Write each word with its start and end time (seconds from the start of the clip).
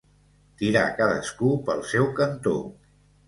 Tirar 0.61 0.85
cadascú 1.01 1.51
pel 1.67 1.85
seu 1.91 2.09
cantó. 2.23 2.57